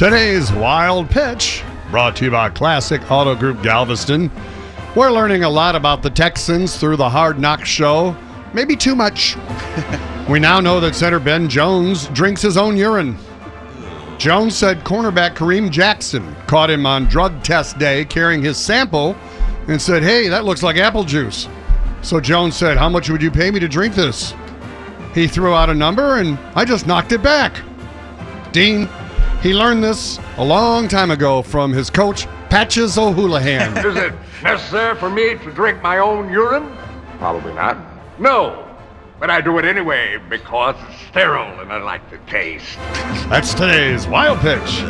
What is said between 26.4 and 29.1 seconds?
I just knocked it back. Dean,